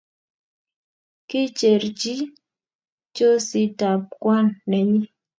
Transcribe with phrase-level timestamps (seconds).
[1.29, 2.13] Kicherchi
[3.15, 5.01] chosit ab kwan nenyi